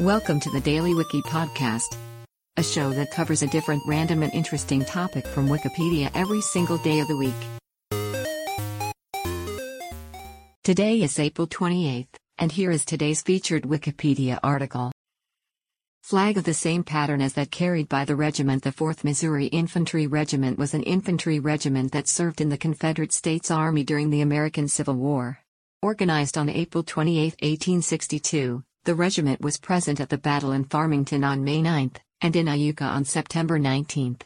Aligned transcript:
Welcome 0.00 0.40
to 0.40 0.50
the 0.50 0.62
Daily 0.62 0.94
Wiki 0.94 1.20
Podcast, 1.20 1.94
a 2.56 2.62
show 2.62 2.88
that 2.88 3.10
covers 3.10 3.42
a 3.42 3.46
different 3.48 3.82
random 3.86 4.22
and 4.22 4.32
interesting 4.32 4.82
topic 4.82 5.26
from 5.26 5.46
Wikipedia 5.46 6.10
every 6.14 6.40
single 6.40 6.78
day 6.78 7.00
of 7.00 7.08
the 7.08 7.18
week. 7.18 7.34
Today 10.64 11.02
is 11.02 11.18
April 11.18 11.46
28th, 11.46 12.06
and 12.38 12.50
here 12.50 12.70
is 12.70 12.86
today's 12.86 13.20
featured 13.20 13.64
Wikipedia 13.64 14.38
article. 14.42 14.90
Flag 16.02 16.38
of 16.38 16.44
the 16.44 16.54
same 16.54 16.82
pattern 16.82 17.20
as 17.20 17.34
that 17.34 17.50
carried 17.50 17.90
by 17.90 18.06
the 18.06 18.16
regiment 18.16 18.62
The 18.62 18.72
4th 18.72 19.04
Missouri 19.04 19.48
Infantry 19.48 20.06
Regiment 20.06 20.58
was 20.58 20.72
an 20.72 20.82
infantry 20.84 21.40
regiment 21.40 21.92
that 21.92 22.08
served 22.08 22.40
in 22.40 22.48
the 22.48 22.56
Confederate 22.56 23.12
States 23.12 23.50
Army 23.50 23.84
during 23.84 24.08
the 24.08 24.22
American 24.22 24.66
Civil 24.66 24.94
War. 24.94 25.40
Organized 25.82 26.38
on 26.38 26.48
April 26.48 26.84
28, 26.84 27.36
1862, 27.42 28.64
the 28.84 28.94
regiment 28.94 29.40
was 29.42 29.58
present 29.58 30.00
at 30.00 30.08
the 30.08 30.16
battle 30.16 30.52
in 30.52 30.64
Farmington 30.64 31.22
on 31.22 31.44
May 31.44 31.60
9 31.60 31.92
and 32.22 32.36
in 32.36 32.46
Iuka 32.46 32.82
on 32.82 33.04
September 33.04 33.58
19. 33.58 34.18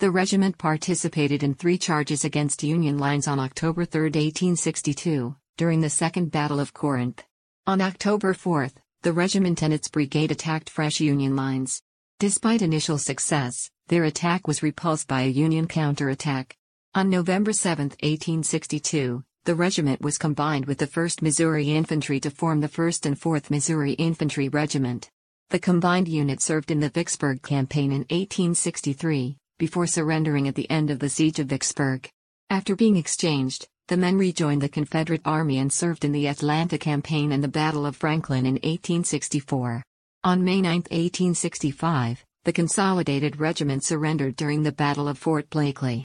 The 0.00 0.10
regiment 0.10 0.58
participated 0.58 1.42
in 1.42 1.54
three 1.54 1.78
charges 1.78 2.24
against 2.24 2.62
Union 2.62 2.98
lines 2.98 3.26
on 3.26 3.38
October 3.38 3.84
3, 3.84 4.02
1862, 4.02 5.36
during 5.56 5.80
the 5.80 5.90
Second 5.90 6.30
Battle 6.30 6.60
of 6.60 6.74
Corinth. 6.74 7.24
On 7.66 7.80
October 7.80 8.34
4, 8.34 8.68
the 9.02 9.12
regiment 9.12 9.62
and 9.62 9.72
its 9.72 9.88
brigade 9.88 10.30
attacked 10.30 10.68
fresh 10.68 11.00
Union 11.00 11.34
lines. 11.34 11.82
Despite 12.18 12.62
initial 12.62 12.98
success, 12.98 13.70
their 13.88 14.04
attack 14.04 14.46
was 14.46 14.62
repulsed 14.62 15.08
by 15.08 15.22
a 15.22 15.28
Union 15.28 15.66
counterattack. 15.66 16.56
On 16.94 17.08
November 17.08 17.52
7, 17.52 17.84
1862, 18.00 19.24
the 19.44 19.54
regiment 19.56 20.00
was 20.00 20.18
combined 20.18 20.66
with 20.66 20.78
the 20.78 20.86
1st 20.86 21.20
Missouri 21.20 21.70
Infantry 21.70 22.20
to 22.20 22.30
form 22.30 22.60
the 22.60 22.68
1st 22.68 23.06
and 23.06 23.20
4th 23.20 23.50
Missouri 23.50 23.94
Infantry 23.94 24.48
Regiment. 24.48 25.10
The 25.50 25.58
combined 25.58 26.06
unit 26.06 26.40
served 26.40 26.70
in 26.70 26.78
the 26.78 26.88
Vicksburg 26.88 27.42
Campaign 27.42 27.90
in 27.90 28.02
1863, 28.02 29.36
before 29.58 29.88
surrendering 29.88 30.46
at 30.46 30.54
the 30.54 30.70
end 30.70 30.90
of 30.90 31.00
the 31.00 31.08
Siege 31.08 31.40
of 31.40 31.48
Vicksburg. 31.48 32.08
After 32.50 32.76
being 32.76 32.96
exchanged, 32.96 33.66
the 33.88 33.96
men 33.96 34.16
rejoined 34.16 34.62
the 34.62 34.68
Confederate 34.68 35.22
Army 35.24 35.58
and 35.58 35.72
served 35.72 36.04
in 36.04 36.12
the 36.12 36.28
Atlanta 36.28 36.78
Campaign 36.78 37.32
and 37.32 37.42
the 37.42 37.48
Battle 37.48 37.84
of 37.84 37.96
Franklin 37.96 38.46
in 38.46 38.54
1864. 38.54 39.82
On 40.22 40.44
May 40.44 40.60
9, 40.60 40.72
1865, 40.72 42.24
the 42.44 42.52
Consolidated 42.52 43.40
Regiment 43.40 43.84
surrendered 43.84 44.36
during 44.36 44.62
the 44.62 44.70
Battle 44.70 45.08
of 45.08 45.18
Fort 45.18 45.50
Blakeley. 45.50 46.04